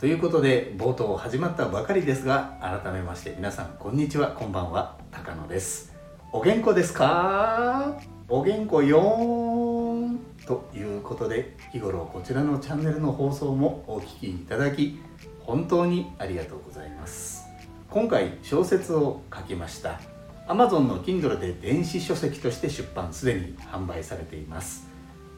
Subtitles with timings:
[0.00, 5.92] ということで冒頭始まったばかりですが改めまして皆さんこんにちはこんばんは高野です。
[6.32, 8.00] お元気ですか？
[8.26, 14.98] お元気よーんということで日頃こちらのチャンネルの放送もお聞きいただき
[15.40, 17.44] 本当にありがとうございます。
[17.90, 20.00] 今回小説を書きました。
[20.48, 24.88] Amazon の Kindle で電子書籍として出版すでに販売されています。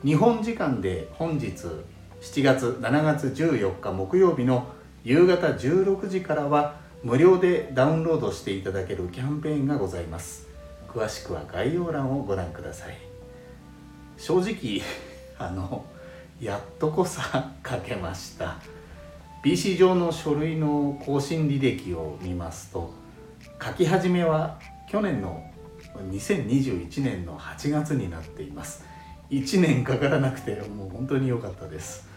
[0.05, 1.67] 日本時間で本日
[2.23, 4.69] 7月7月14日木曜日の
[5.03, 10.47] 夕方16時からは無料でダウンロードしていただけるキャンペーンがございます。
[10.87, 12.97] 詳しくは概要欄をご覧ください。
[14.17, 14.83] 正直
[15.37, 15.85] あの
[16.41, 18.59] やっとこさ書けました。
[19.43, 22.95] PC 上の書類の更新履歴を見ますと
[23.61, 25.45] 書き始めは去年の
[26.13, 28.85] 2021年の8月になっています。
[29.31, 32.12] 1年かからなくてもう本当に良かったです。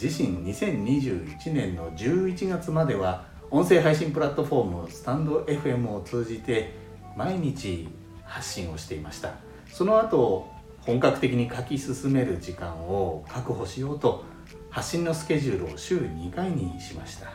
[0.00, 6.72] 自身2021年の11月までは音声配信プラットフォームスタンド FM を通じて
[7.16, 7.88] 毎日
[8.22, 9.32] 発信をしていました。
[9.72, 10.46] その後
[10.82, 14.22] 本格的に書き進める時間を確保しようと
[14.70, 17.26] 発信のスケジュールを週2回にしました。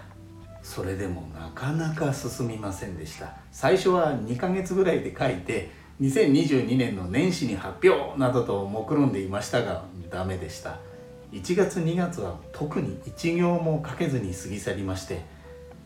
[0.62, 3.36] それでもなかなか進みませんでした。
[3.52, 5.70] 最初は2ヶ月ぐらいで書いて
[6.00, 10.93] 2022年の年始に発表などと目論んでいましたがダメでした。
[11.34, 15.22] 1月2月は特に1行も書けずに過ぎ去りまして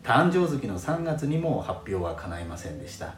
[0.02, 3.14] 誕生月の3月にも発表は叶いませんでした。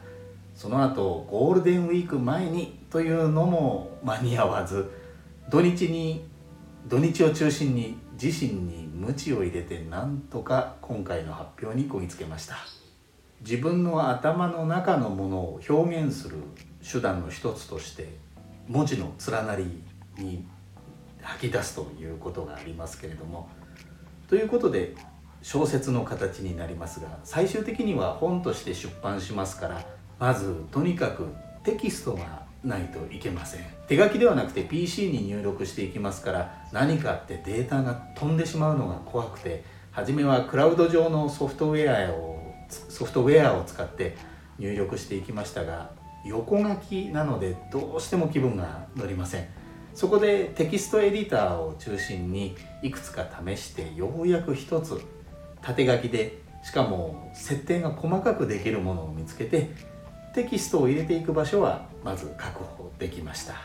[0.55, 4.91] その後ゴールデンウィーク前にというのも間に合わず
[5.49, 6.25] 土日に
[6.87, 12.55] 土日を中心に自身に鞭を入れてなんとか今回の発表にこぎつけました。
[13.41, 16.37] 自分の頭の中のものを表現する
[16.81, 18.15] 手段の一つとして
[18.67, 19.81] 文字の連なり
[20.17, 20.45] に
[21.21, 23.49] 吐き出すということがありますけれども。
[24.27, 24.95] ということで
[25.41, 29.85] 小説の形になりますが最終的には本として出版しますから
[30.19, 31.27] まずとにかく
[31.63, 33.61] テキストがないといけません。
[33.87, 42.39] 手書きではなくて PC に入力していきますから何かってデータが飛んでしまうのが怖くて初めはクラウド上のソフトウェアを
[42.69, 44.15] ソフトウェアを使って
[44.59, 45.91] 入力していきましたが
[46.23, 49.60] 横書きなのでどうしても気分が乗りません。
[49.93, 55.01] そこでテキストエディターを中心にいくつか試してようやく一つ
[55.61, 59.69] 縦書きでしかも設定が細かくできるものを見つけて
[60.33, 63.55] テキストを入れていく場所はまず確保できました。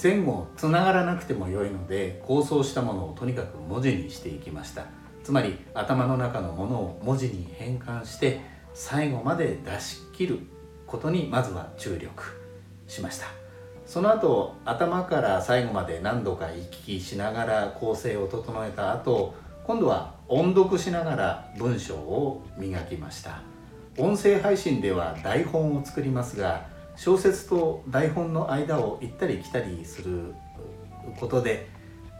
[0.00, 4.86] 前後つながらなくても良いので構想したものをとにかく文字にしていきました。
[5.24, 8.40] つまり頭の中のものを文字に変換して
[8.72, 10.38] 最後まで出し切る
[10.86, 12.40] ことにまずは注力
[12.86, 13.39] しました。
[13.90, 19.34] その後頭から最後まで何度か行き来しながら構成を整えた後
[19.64, 23.42] 今度は音読しながら文章を磨きました。
[23.98, 30.34] 音声配信では台本を作りますが小説と台本の間を行ったり来たりする
[31.18, 31.68] ことで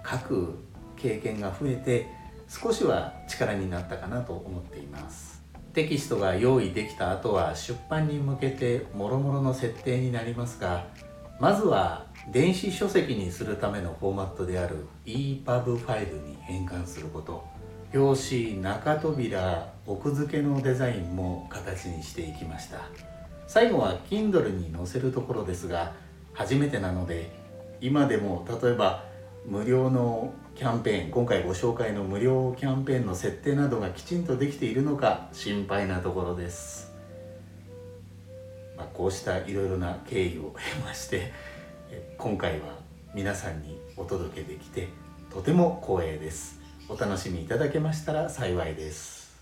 [0.04, 0.58] 書く
[0.96, 2.08] 経験が増えて
[2.48, 5.40] 少しは力になったかなと思っています。
[5.72, 10.86] テキストが用意できた後は出版に向けてもろもろの設定になりますが
[11.40, 17.42] まずは電子書籍にするためのフォーマットである EPUB ファイルに変換すること。
[17.94, 22.82] 表紙中扉奥付けのデザインも形にしていきました。
[23.46, 25.94] 最後は Kindle に載せるところですが
[26.34, 27.30] 初めてなので
[27.80, 29.04] 今でも例えば
[29.46, 36.89] 無料のキャンペーン今回ご紹介の無料キャンペーンの設定などがきちんとできているのか心配なところです、
[38.80, 41.30] まあ、こうしたいろいろな経緯を経まして
[42.16, 42.78] 今回は
[43.14, 44.88] 皆さんにお届けできて
[45.30, 46.58] とても光栄です。
[46.88, 49.38] お楽しみいただけましたら幸いです。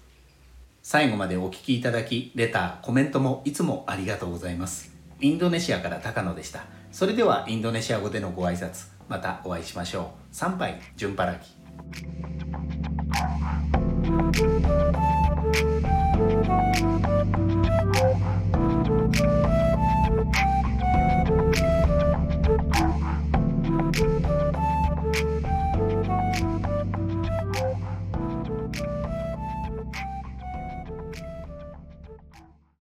[0.82, 4.92] 最後までお聴きいただきレターコメントもいつもありがとうございます。
[5.20, 6.64] インドネシアから高野でした。
[6.90, 10.34] それではインドネシア語でのご挨拶またお会いしましょう。
[10.34, 11.54] 参拝順払き「